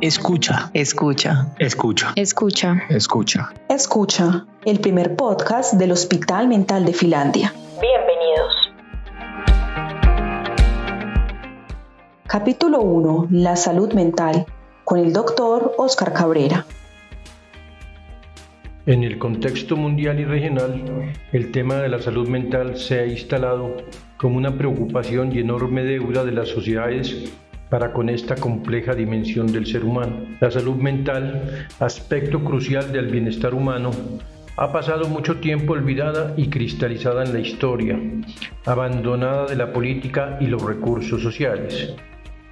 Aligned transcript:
Escucha. 0.00 0.70
Escucha. 0.72 1.54
Escucha. 1.58 2.14
Escucha. 2.16 2.86
Escucha. 2.88 3.52
Escucha, 3.68 4.46
el 4.64 4.80
primer 4.80 5.14
podcast 5.14 5.74
del 5.74 5.92
Hospital 5.92 6.48
Mental 6.48 6.86
de 6.86 6.94
Finlandia. 6.94 7.52
Bienvenidos. 7.78 8.72
Capítulo 12.26 12.80
1. 12.80 13.28
La 13.30 13.56
salud 13.56 13.92
mental, 13.92 14.46
con 14.84 15.00
el 15.00 15.12
doctor 15.12 15.74
Oscar 15.76 16.14
Cabrera. 16.14 16.64
En 18.86 19.04
el 19.04 19.18
contexto 19.18 19.76
mundial 19.76 20.18
y 20.18 20.24
regional, 20.24 21.12
el 21.30 21.52
tema 21.52 21.74
de 21.74 21.90
la 21.90 22.00
salud 22.00 22.26
mental 22.26 22.78
se 22.78 23.00
ha 23.00 23.06
instalado 23.06 23.76
como 24.16 24.38
una 24.38 24.56
preocupación 24.56 25.30
y 25.36 25.40
enorme 25.40 25.84
deuda 25.84 26.24
de 26.24 26.32
las 26.32 26.48
sociedades 26.48 27.30
para 27.70 27.92
con 27.92 28.08
esta 28.08 28.34
compleja 28.34 28.94
dimensión 28.94 29.50
del 29.50 29.66
ser 29.66 29.84
humano. 29.84 30.26
La 30.40 30.50
salud 30.50 30.76
mental, 30.76 31.68
aspecto 31.78 32.42
crucial 32.44 32.92
del 32.92 33.06
bienestar 33.06 33.54
humano, 33.54 33.92
ha 34.56 34.72
pasado 34.72 35.08
mucho 35.08 35.36
tiempo 35.36 35.72
olvidada 35.72 36.34
y 36.36 36.50
cristalizada 36.50 37.24
en 37.24 37.32
la 37.32 37.40
historia, 37.40 37.98
abandonada 38.66 39.46
de 39.46 39.56
la 39.56 39.72
política 39.72 40.36
y 40.40 40.48
los 40.48 40.62
recursos 40.62 41.22
sociales. 41.22 41.94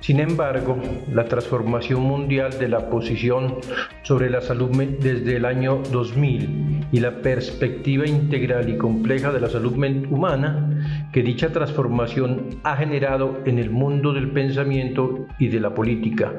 Sin 0.00 0.20
embargo, 0.20 0.80
la 1.12 1.24
transformación 1.24 2.02
mundial 2.02 2.56
de 2.58 2.69
la 2.69 2.88
posición 2.88 3.56
sobre 4.05 4.30
la 4.30 4.41
salud 4.41 4.70
desde 4.70 5.36
el 5.36 5.44
año 5.44 5.82
2000 5.91 6.86
y 6.92 7.00
la 7.00 7.20
perspectiva 7.20 8.06
integral 8.06 8.69
y 8.69 8.78
compleja 8.78 9.32
de 9.32 9.41
la 9.41 9.48
salud 9.48 9.74
humana 10.08 10.77
que 11.12 11.23
dicha 11.23 11.53
transformación 11.53 12.61
ha 12.65 12.77
generado 12.77 13.41
en 13.47 13.59
el 13.59 13.71
mundo 13.71 14.12
del 14.12 14.30
pensamiento 14.30 15.27
y 15.39 15.48
de 15.48 15.61
la 15.61 15.75
política, 15.75 16.33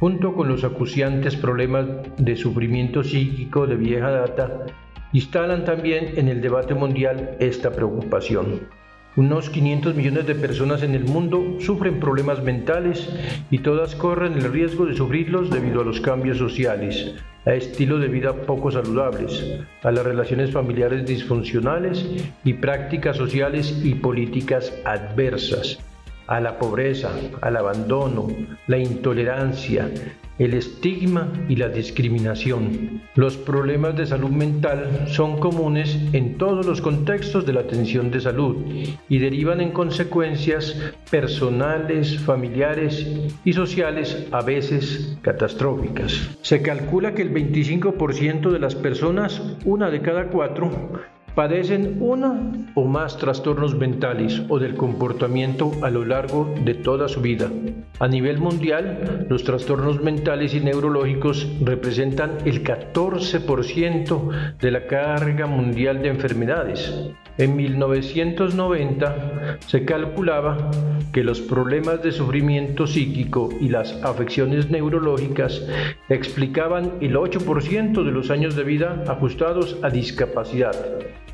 junto 0.00 0.34
con 0.34 0.48
los 0.48 0.64
acuciantes 0.64 1.36
problemas 1.36 1.86
de 2.16 2.36
sufrimiento 2.36 3.02
psíquico 3.02 3.66
de 3.66 3.76
vieja 3.76 4.10
data, 4.10 4.66
instalan 5.12 5.64
también 5.64 6.12
en 6.16 6.28
el 6.28 6.40
debate 6.40 6.74
mundial 6.74 7.36
esta 7.40 7.70
preocupación. 7.70 8.68
Unos 9.16 9.50
500 9.50 9.94
millones 9.96 10.26
de 10.26 10.34
personas 10.34 10.82
en 10.82 10.94
el 10.94 11.04
mundo 11.04 11.56
sufren 11.58 11.98
problemas 11.98 12.42
mentales 12.42 13.08
y 13.50 13.58
todas 13.58 13.96
corren 13.96 14.34
el 14.34 14.52
riesgo 14.52 14.86
de 14.86 14.94
sufrirlos 14.94 15.50
debido 15.50 15.80
a 15.80 15.84
los 15.84 16.00
cambios 16.00 16.38
sociales, 16.38 17.14
a 17.44 17.54
estilos 17.54 18.00
de 18.00 18.08
vida 18.08 18.32
poco 18.32 18.70
saludables, 18.70 19.60
a 19.82 19.90
las 19.90 20.04
relaciones 20.04 20.52
familiares 20.52 21.06
disfuncionales 21.06 22.06
y 22.44 22.52
prácticas 22.52 23.16
sociales 23.16 23.80
y 23.82 23.94
políticas 23.94 24.72
adversas, 24.84 25.78
a 26.28 26.40
la 26.40 26.58
pobreza, 26.58 27.10
al 27.40 27.56
abandono, 27.56 28.28
la 28.66 28.78
intolerancia, 28.78 29.90
el 30.38 30.54
estigma 30.54 31.32
y 31.48 31.56
la 31.56 31.68
discriminación. 31.68 33.02
Los 33.16 33.36
problemas 33.36 33.96
de 33.96 34.06
salud 34.06 34.30
mental 34.30 35.06
son 35.08 35.40
comunes 35.40 35.98
en 36.12 36.38
todos 36.38 36.64
los 36.64 36.80
contextos 36.80 37.44
de 37.44 37.54
la 37.54 37.60
atención 37.60 38.10
de 38.10 38.20
salud 38.20 38.56
y 39.08 39.18
derivan 39.18 39.60
en 39.60 39.72
consecuencias 39.72 40.76
personales, 41.10 42.18
familiares 42.20 43.06
y 43.44 43.52
sociales 43.52 44.26
a 44.30 44.42
veces 44.42 45.18
catastróficas. 45.22 46.36
Se 46.42 46.62
calcula 46.62 47.14
que 47.14 47.22
el 47.22 47.32
25% 47.32 48.50
de 48.50 48.58
las 48.58 48.74
personas, 48.74 49.42
una 49.64 49.90
de 49.90 50.02
cada 50.02 50.28
cuatro, 50.28 50.70
padecen 51.38 51.98
una 52.00 52.50
o 52.74 52.84
más 52.84 53.16
trastornos 53.16 53.76
mentales 53.76 54.42
o 54.48 54.58
del 54.58 54.74
comportamiento 54.74 55.70
a 55.82 55.88
lo 55.88 56.04
largo 56.04 56.52
de 56.64 56.74
toda 56.74 57.06
su 57.06 57.20
vida. 57.20 57.48
A 58.00 58.08
nivel 58.08 58.38
mundial, 58.38 59.28
los 59.30 59.44
trastornos 59.44 60.02
mentales 60.02 60.52
y 60.54 60.58
neurológicos 60.58 61.48
representan 61.60 62.38
el 62.44 62.64
14% 62.64 64.56
de 64.58 64.70
la 64.72 64.88
carga 64.88 65.46
mundial 65.46 66.02
de 66.02 66.08
enfermedades. 66.08 66.92
En 67.36 67.54
1990 67.54 69.58
se 69.64 69.84
calculaba 69.84 70.72
que 71.12 71.22
los 71.22 71.40
problemas 71.40 72.02
de 72.02 72.10
sufrimiento 72.10 72.88
psíquico 72.88 73.50
y 73.60 73.68
las 73.68 73.92
afecciones 74.02 74.70
neurológicas 74.70 75.64
explicaban 76.08 76.94
el 77.00 77.14
8% 77.14 78.02
de 78.02 78.10
los 78.10 78.32
años 78.32 78.56
de 78.56 78.64
vida 78.64 79.04
ajustados 79.06 79.78
a 79.84 79.90
discapacidad 79.90 80.74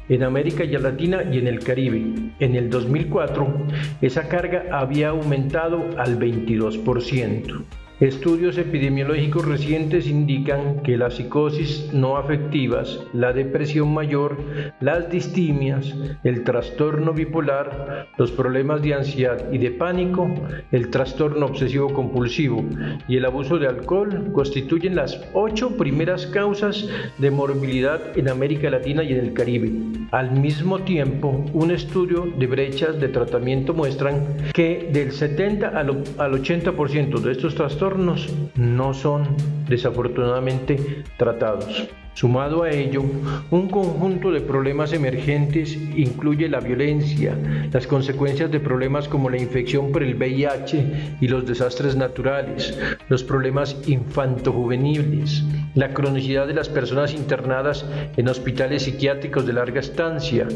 en 0.09 0.23
América 0.23 0.65
Latina 0.79 1.23
y 1.31 1.39
en 1.39 1.47
el 1.47 1.61
Caribe. 1.61 2.05
En 2.39 2.55
el 2.55 2.71
2004, 2.71 3.67
esa 4.01 4.29
carga 4.29 4.65
había 4.73 5.11
aumentado 5.11 5.85
al 5.99 6.19
22%. 6.19 7.84
Estudios 8.01 8.59
epidemiológicos 8.59 9.47
recientes 9.47 10.09
indican 10.09 10.83
que 10.83 10.97
las 10.97 11.15
psicosis 11.15 11.91
no 11.93 12.17
afectivas, 12.17 12.99
la 13.13 13.33
depresión 13.33 13.95
mayor, 13.95 14.37
las 14.81 15.09
distimias, 15.11 15.95
el 16.25 16.43
trastorno 16.43 17.13
bipolar, 17.13 18.09
los 18.19 18.33
problemas 18.33 18.83
de 18.83 18.95
ansiedad 18.95 19.53
y 19.53 19.59
de 19.59 19.71
pánico, 19.71 20.29
el 20.73 20.91
trastorno 20.91 21.47
obsesivo 21.47 21.93
compulsivo 21.93 22.65
y 23.07 23.17
el 23.17 23.27
abuso 23.27 23.59
de 23.59 23.69
alcohol 23.69 24.29
constituyen 24.33 24.97
las 24.97 25.21
ocho 25.33 25.77
primeras 25.77 26.27
causas 26.27 26.89
de 27.19 27.31
morbilidad 27.31 28.19
en 28.19 28.29
América 28.29 28.71
Latina 28.71 29.05
y 29.05 29.13
en 29.13 29.21
el 29.21 29.33
Caribe. 29.35 29.71
Al 30.15 30.31
mismo 30.31 30.79
tiempo, 30.79 31.45
un 31.55 31.73
estudio 31.73 32.33
de 32.39 32.47
brechas 32.47 33.01
de 33.01 33.09
tratamiento 33.09 33.75
muestran 33.75 34.37
que 34.53 34.89
del 34.93 35.11
70 35.11 35.71
al 35.71 35.89
80% 35.89 37.19
de 37.19 37.33
estos 37.33 37.57
trastornos 37.57 38.33
no 38.55 38.95
son 38.95 39.37
desafortunadamente 39.69 41.03
tratados. 41.17 41.89
Sumado 42.15 42.63
a 42.63 42.71
ello, 42.71 43.03
un 43.51 43.69
conjunto 43.69 44.31
de 44.31 44.41
problemas 44.41 44.93
emergentes 44.93 45.77
incluye 45.97 46.49
la 46.49 46.61
violencia, 46.61 47.37
las 47.73 47.89
consecuencias 47.89 48.53
de 48.53 48.61
problemas 48.61 49.09
como 49.09 49.29
la 49.31 49.37
infección 49.37 49.91
por 49.91 50.05
el 50.05 50.15
VIH 50.15 51.17
y 51.21 51.27
los 51.27 51.45
desastres 51.45 51.97
naturales, 51.97 52.79
los 53.09 53.25
problemas 53.25 53.77
infantojuveniles, 53.89 55.43
la 55.75 55.93
cronicidad 55.93 56.47
de 56.47 56.55
las 56.55 56.69
personas 56.69 57.13
internadas 57.13 57.85
en 58.17 58.29
hospitales 58.29 58.85
psiquiátricos 58.85 59.45
de 59.45 59.53
larga 59.53 59.81
estancia, 59.81 60.47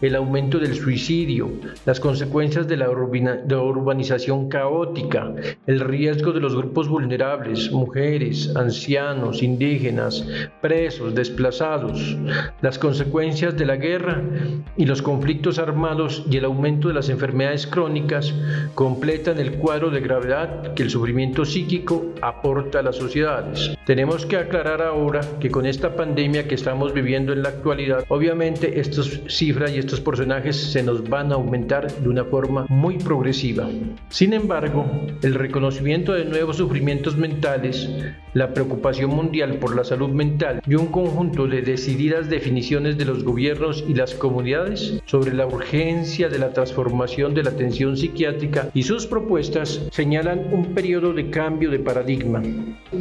el 0.00 0.14
aumento 0.14 0.60
del 0.60 0.76
suicidio, 0.76 1.50
las 1.84 1.98
consecuencias 1.98 2.68
de 2.68 2.76
la 2.76 2.88
urbanización 2.90 4.48
caótica, 4.48 5.34
el 5.66 5.80
riesgo 5.80 6.32
de 6.32 6.40
los 6.40 6.54
grupos 6.54 6.88
vulnerables, 6.88 7.72
mujeres, 7.72 8.54
ancianos, 8.54 9.42
indígenas, 9.42 10.24
presos, 10.60 11.07
desplazados, 11.14 12.16
las 12.60 12.78
consecuencias 12.78 13.56
de 13.56 13.66
la 13.66 13.76
guerra 13.76 14.22
y 14.76 14.86
los 14.86 15.02
conflictos 15.02 15.58
armados 15.58 16.24
y 16.30 16.36
el 16.36 16.44
aumento 16.44 16.88
de 16.88 16.94
las 16.94 17.08
enfermedades 17.08 17.66
crónicas 17.66 18.34
completan 18.74 19.38
el 19.38 19.52
cuadro 19.52 19.90
de 19.90 20.00
gravedad 20.00 20.74
que 20.74 20.82
el 20.82 20.90
sufrimiento 20.90 21.44
psíquico 21.44 22.06
aporta 22.22 22.80
a 22.80 22.82
las 22.82 22.96
sociedades. 22.96 23.74
Tenemos 23.86 24.26
que 24.26 24.36
aclarar 24.36 24.82
ahora 24.82 25.20
que 25.40 25.50
con 25.50 25.66
esta 25.66 25.96
pandemia 25.96 26.46
que 26.46 26.54
estamos 26.54 26.92
viviendo 26.92 27.32
en 27.32 27.42
la 27.42 27.50
actualidad, 27.50 28.04
obviamente 28.08 28.80
estas 28.80 29.20
cifras 29.28 29.72
y 29.72 29.78
estos 29.78 30.00
personajes 30.00 30.56
se 30.72 30.82
nos 30.82 31.08
van 31.08 31.32
a 31.32 31.36
aumentar 31.36 31.90
de 31.90 32.08
una 32.08 32.24
forma 32.24 32.66
muy 32.68 32.98
progresiva. 32.98 33.68
Sin 34.08 34.32
embargo, 34.32 34.86
el 35.22 35.34
reconocimiento 35.34 36.12
de 36.12 36.24
nuevos 36.24 36.56
sufrimientos 36.56 37.16
mentales, 37.16 37.88
la 38.34 38.52
preocupación 38.52 39.10
mundial 39.10 39.54
por 39.54 39.74
la 39.74 39.84
salud 39.84 40.10
mental 40.10 40.60
y 40.66 40.74
un 40.74 40.86
conjunto 40.98 41.46
de 41.46 41.62
decididas 41.62 42.28
definiciones 42.28 42.98
de 42.98 43.04
los 43.04 43.22
gobiernos 43.22 43.84
y 43.86 43.94
las 43.94 44.16
comunidades 44.16 45.00
sobre 45.04 45.32
la 45.32 45.46
urgencia 45.46 46.28
de 46.28 46.40
la 46.40 46.52
transformación 46.52 47.34
de 47.34 47.44
la 47.44 47.50
atención 47.50 47.96
psiquiátrica 47.96 48.68
y 48.74 48.82
sus 48.82 49.06
propuestas 49.06 49.86
señalan 49.92 50.52
un 50.52 50.74
periodo 50.74 51.12
de 51.12 51.30
cambio 51.30 51.70
de 51.70 51.78
paradigma. 51.78 52.42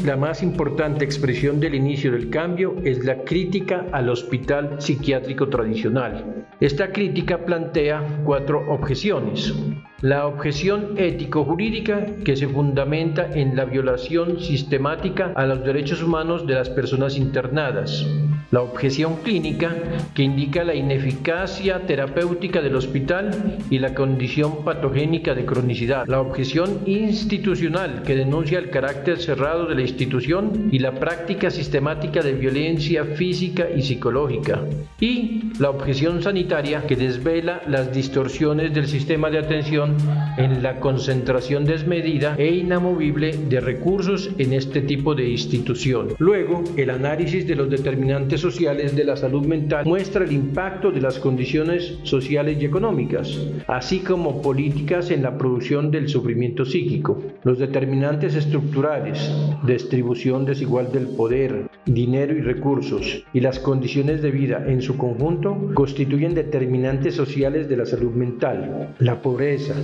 La 0.05 0.15
más 0.15 0.43
importante 0.43 1.05
expresión 1.05 1.59
del 1.59 1.73
inicio 1.73 2.11
del 2.11 2.29
cambio 2.29 2.75
es 2.83 3.03
la 3.03 3.23
crítica 3.23 3.87
al 3.91 4.09
hospital 4.09 4.75
psiquiátrico 4.79 5.49
tradicional. 5.49 6.45
Esta 6.59 6.91
crítica 6.91 7.45
plantea 7.45 8.21
cuatro 8.23 8.63
objeciones. 8.69 9.55
La 10.01 10.27
objeción 10.27 10.93
ético-jurídica 10.95 12.05
que 12.23 12.35
se 12.35 12.47
fundamenta 12.47 13.31
en 13.33 13.55
la 13.55 13.65
violación 13.65 14.39
sistemática 14.39 15.33
a 15.35 15.47
los 15.47 15.63
derechos 15.63 16.03
humanos 16.03 16.45
de 16.45 16.53
las 16.53 16.69
personas 16.69 17.17
internadas. 17.17 18.05
La 18.51 18.61
objeción 18.61 19.17
clínica, 19.23 19.75
que 20.13 20.23
indica 20.23 20.63
la 20.63 20.73
ineficacia 20.73 21.85
terapéutica 21.85 22.61
del 22.61 22.75
hospital 22.75 23.57
y 23.69 23.79
la 23.79 23.93
condición 23.93 24.63
patogénica 24.63 25.33
de 25.33 25.45
cronicidad, 25.45 26.07
la 26.07 26.21
objeción 26.21 26.81
institucional, 26.85 28.03
que 28.03 28.15
denuncia 28.15 28.59
el 28.59 28.69
carácter 28.69 29.19
cerrado 29.19 29.65
de 29.65 29.75
la 29.75 29.81
institución 29.81 30.69
y 30.71 30.79
la 30.79 30.93
práctica 30.93 31.49
sistemática 31.49 32.21
de 32.21 32.33
violencia 32.33 33.03
física 33.03 33.67
y 33.75 33.81
psicológica, 33.81 34.61
y 34.99 35.51
la 35.59 35.69
objeción 35.69 36.21
sanitaria, 36.21 36.85
que 36.87 36.95
desvela 36.95 37.61
las 37.67 37.93
distorsiones 37.93 38.73
del 38.73 38.87
sistema 38.87 39.29
de 39.29 39.39
atención 39.39 39.97
en 40.37 40.63
la 40.63 40.79
concentración 40.79 41.65
desmedida 41.65 42.35
e 42.37 42.55
inamovible 42.55 43.31
de 43.31 43.59
recursos 43.59 44.29
en 44.37 44.53
este 44.53 44.81
tipo 44.81 45.15
de 45.15 45.29
institución. 45.29 46.09
Luego, 46.19 46.63
el 46.77 46.89
análisis 46.89 47.45
de 47.47 47.55
los 47.55 47.69
determinantes 47.69 48.36
sociales 48.41 48.95
de 48.95 49.03
la 49.03 49.17
salud 49.17 49.45
mental 49.45 49.85
muestra 49.85 50.23
el 50.23 50.31
impacto 50.31 50.91
de 50.91 51.01
las 51.01 51.19
condiciones 51.19 51.99
sociales 52.03 52.57
y 52.59 52.65
económicas, 52.65 53.39
así 53.67 53.99
como 53.99 54.41
políticas 54.41 55.11
en 55.11 55.23
la 55.23 55.37
producción 55.37 55.91
del 55.91 56.09
sufrimiento 56.09 56.65
psíquico. 56.65 57.21
Los 57.43 57.59
determinantes 57.59 58.35
estructurales, 58.35 59.31
distribución 59.65 60.45
desigual 60.45 60.91
del 60.91 61.07
poder, 61.07 61.69
dinero 61.85 62.35
y 62.35 62.41
recursos, 62.41 63.23
y 63.33 63.39
las 63.39 63.59
condiciones 63.59 64.21
de 64.21 64.31
vida 64.31 64.63
en 64.67 64.81
su 64.81 64.97
conjunto 64.97 65.71
constituyen 65.73 66.33
determinantes 66.33 67.15
sociales 67.15 67.69
de 67.69 67.77
la 67.77 67.85
salud 67.85 68.11
mental. 68.11 68.95
La 68.99 69.21
pobreza, 69.21 69.75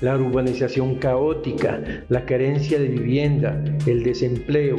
la 0.00 0.16
urbanización 0.16 0.96
caótica, 0.96 1.80
la 2.08 2.24
carencia 2.24 2.78
de 2.78 2.88
vivienda, 2.88 3.62
el 3.86 4.02
desempleo, 4.02 4.76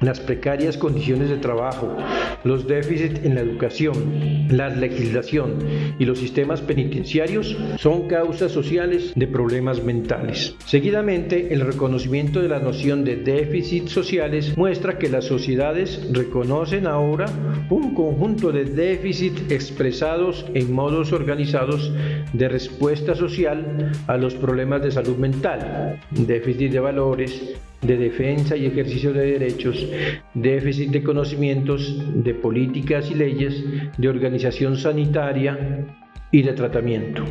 las 0.00 0.20
precarias 0.20 0.76
condiciones 0.76 1.28
de 1.28 1.36
trabajo, 1.36 1.96
los 2.44 2.55
déficits 2.64 3.24
en 3.24 3.34
la 3.34 3.40
educación, 3.40 4.48
la 4.50 4.68
legislación 4.68 5.58
y 5.98 6.04
los 6.04 6.18
sistemas 6.18 6.60
penitenciarios 6.60 7.56
son 7.78 8.08
causas 8.08 8.52
sociales 8.52 9.12
de 9.14 9.26
problemas 9.26 9.82
mentales. 9.82 10.54
Seguidamente, 10.64 11.52
el 11.52 11.60
reconocimiento 11.60 12.40
de 12.40 12.48
la 12.48 12.60
noción 12.60 13.04
de 13.04 13.16
déficits 13.16 13.90
sociales 13.90 14.56
muestra 14.56 14.98
que 14.98 15.08
las 15.08 15.24
sociedades 15.24 16.08
reconocen 16.12 16.86
ahora 16.86 17.26
un 17.70 17.94
conjunto 17.94 18.52
de 18.52 18.64
déficits 18.64 19.50
expresados 19.50 20.46
en 20.54 20.72
modos 20.72 21.12
organizados 21.12 21.92
de 22.32 22.48
respuesta 22.48 23.14
social 23.14 23.92
a 24.06 24.16
los 24.16 24.34
problemas 24.34 24.82
de 24.82 24.90
salud 24.90 25.16
mental, 25.16 26.00
déficit 26.10 26.72
de 26.72 26.80
valores, 26.80 27.56
de 27.82 27.96
defensa 27.96 28.56
y 28.56 28.66
ejercicio 28.66 29.12
de 29.12 29.32
derechos, 29.32 29.86
déficit 30.34 30.90
de 30.90 31.02
conocimientos 31.02 32.02
de 32.14 32.34
políticas 32.34 33.10
y 33.10 33.14
leyes, 33.14 33.62
de 33.96 34.08
organización 34.08 34.76
sanitaria 34.76 35.86
y 36.30 36.42
de 36.42 36.52
tratamiento. 36.52 37.24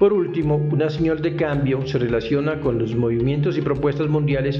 Por 0.00 0.14
último, 0.14 0.56
una 0.56 0.88
señal 0.88 1.20
de 1.20 1.36
cambio 1.36 1.86
se 1.86 1.98
relaciona 1.98 2.58
con 2.60 2.78
los 2.78 2.96
movimientos 2.96 3.58
y 3.58 3.60
propuestas 3.60 4.08
mundiales 4.08 4.58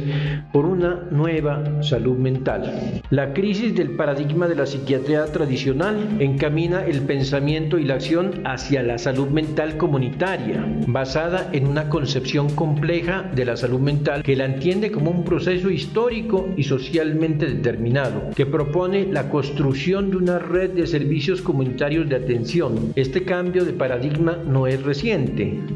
por 0.52 0.66
una 0.66 1.06
nueva 1.10 1.82
salud 1.82 2.18
mental. 2.18 3.00
La 3.08 3.32
crisis 3.32 3.74
del 3.74 3.92
paradigma 3.92 4.48
de 4.48 4.54
la 4.56 4.66
psiquiatría 4.66 5.24
tradicional 5.32 6.18
encamina 6.18 6.84
el 6.84 7.00
pensamiento 7.06 7.78
y 7.78 7.84
la 7.84 7.94
acción 7.94 8.42
hacia 8.44 8.82
la 8.82 8.98
salud 8.98 9.28
mental 9.28 9.78
comunitaria, 9.78 10.62
basada 10.86 11.48
en 11.52 11.68
una 11.68 11.88
concepción 11.88 12.50
compleja 12.54 13.22
de 13.34 13.46
la 13.46 13.56
salud 13.56 13.80
mental 13.80 14.22
que 14.22 14.36
la 14.36 14.44
entiende 14.44 14.90
como 14.90 15.10
un 15.10 15.24
proceso 15.24 15.70
histórico 15.70 16.50
y 16.58 16.64
socialmente 16.64 17.46
determinado, 17.46 18.28
que 18.36 18.44
propone 18.44 19.06
la 19.06 19.30
construcción 19.30 20.10
de 20.10 20.18
una 20.18 20.38
red 20.38 20.72
de 20.72 20.86
servicios 20.86 21.40
comunitarios 21.40 22.10
de 22.10 22.16
atención. 22.16 22.92
Este 22.94 23.22
cambio 23.22 23.64
de 23.64 23.72
paradigma 23.72 24.36
no 24.46 24.66
es 24.66 24.82
reciente 24.82 25.29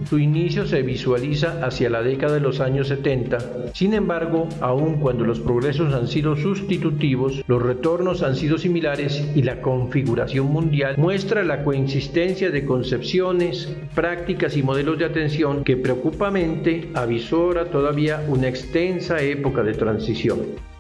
su 0.09 0.19
inicio 0.19 0.67
se 0.67 0.83
visualiza 0.83 1.65
hacia 1.65 1.91
la 1.91 2.03
década 2.03 2.35
de 2.35 2.41
los 2.41 2.61
años 2.61 2.89
70. 2.89 3.73
Sin 3.73 3.95
embargo, 3.95 4.49
aun 4.61 4.99
cuando 4.99 5.25
los 5.25 5.41
progresos 5.41 5.95
han 5.95 6.09
sido 6.09 6.37
sustitutivos, 6.37 7.43
los 7.47 7.63
retornos 7.63 8.23
han 8.23 8.37
sido 8.37 8.59
similares 8.59 9.27
y 9.35 9.43
la 9.43 9.61
configuración 9.61 10.47
mundial 10.47 10.97
muestra 10.99 11.45
la 11.45 11.63
coexistencia 11.63 12.51
de 12.51 12.65
concepciones, 12.65 13.75
prácticas 13.95 14.57
y 14.57 14.63
modelos 14.63 14.99
de 14.99 15.07
atención 15.07 15.65
que 15.65 15.77
preocupamente 15.77 16.91
avisora 16.95 17.67
todavía 17.67 18.25
una 18.29 18.49
extensa 18.49 19.23
época 19.23 19.63
de 19.63 19.75
transición. 19.75 20.74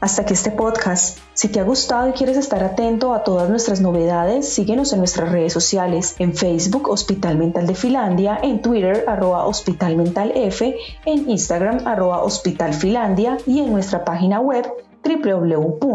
Hasta 0.00 0.24
que 0.24 0.34
este 0.34 0.52
podcast. 0.52 1.18
Si 1.34 1.48
te 1.48 1.58
ha 1.60 1.64
gustado 1.64 2.08
y 2.08 2.12
quieres 2.12 2.36
estar 2.36 2.62
atento 2.62 3.14
a 3.14 3.24
todas 3.24 3.50
nuestras 3.50 3.80
novedades, 3.80 4.48
síguenos 4.48 4.92
en 4.92 5.00
nuestras 5.00 5.32
redes 5.32 5.52
sociales, 5.52 6.14
en 6.18 6.34
Facebook 6.34 6.88
Hospital 6.88 7.36
Mental 7.36 7.66
de 7.66 7.74
Finlandia, 7.74 8.38
en 8.42 8.62
Twitter 8.62 9.04
arroba 9.08 9.44
Hospital 9.46 9.96
Mental 9.96 10.32
F, 10.34 10.76
en 11.04 11.28
Instagram 11.28 11.86
arroba 11.86 12.22
Hospital 12.22 12.72
y 13.46 13.60
en 13.60 13.72
nuestra 13.72 14.04
página 14.04 14.40
web 14.40 14.66
www.hmf.gov.co. 15.04 15.88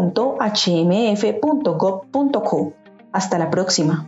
Hasta 3.11 3.38
la 3.38 3.50
próxima. 3.50 4.07